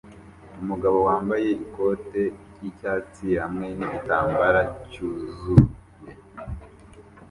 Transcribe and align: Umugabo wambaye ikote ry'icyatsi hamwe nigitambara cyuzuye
Umugabo 0.61 0.97
wambaye 1.07 1.47
ikote 1.57 2.23
ry'icyatsi 2.55 3.27
hamwe 3.41 3.67
nigitambara 3.77 4.61
cyuzuye 4.91 5.67